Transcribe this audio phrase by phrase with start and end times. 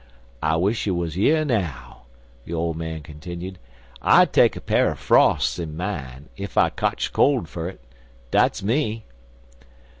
[0.41, 2.05] I wish he wuz yer now,"
[2.45, 3.59] the old man continued.
[4.01, 7.81] "I'd take a pa'r er frosts in mine, ef I kotched cold fer it.
[8.31, 9.05] Dat's me!"